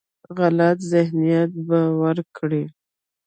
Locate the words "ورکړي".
2.01-2.63